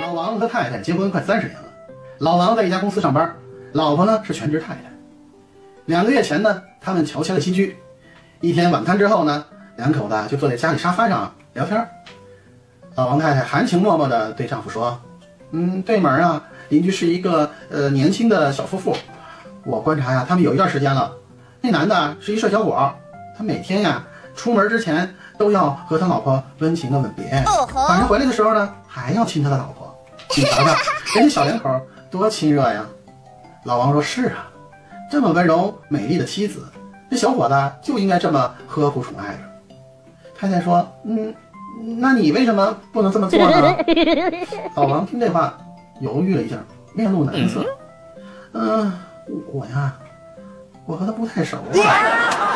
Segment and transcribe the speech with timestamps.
[0.00, 1.64] 老王和太太结婚快三十年了，
[2.18, 3.34] 老王在一家公司上班，
[3.72, 4.80] 老婆呢是全职太太。
[5.86, 7.76] 两个月前呢，他们乔迁了新居。
[8.40, 9.44] 一天晚餐之后呢，
[9.76, 11.88] 两口子就坐在家里沙发上聊天。
[12.94, 15.00] 老王太太含情脉脉地对丈夫说
[15.52, 18.96] ：“嗯，对门啊，邻居是一个呃年轻的小夫妇。
[19.64, 21.12] 我观察呀，他们有一段时间了。
[21.60, 22.94] 那男的是一帅小伙，
[23.36, 27.44] 他每天呀出门之前都要和他老婆温情的吻别，
[27.74, 29.92] 晚上回来的时候呢还要亲他的老婆。
[30.36, 30.74] 你瞧瞧，
[31.14, 32.84] 人家小两口多亲热呀！”
[33.64, 34.48] 老王说：“是啊，
[35.10, 36.66] 这么温柔美丽的妻子，
[37.10, 39.38] 这小伙子就应该这么呵护宠爱着。”
[40.38, 41.34] 太太说：“嗯。”
[41.98, 43.76] 那你为什么不能这么做呢？
[44.74, 45.52] 老王听这话，
[46.00, 46.56] 犹豫了一下，
[46.94, 47.62] 面露难色。
[48.52, 48.90] 嗯，
[49.52, 49.92] 我呀，
[50.86, 51.68] 我和他不太熟啊。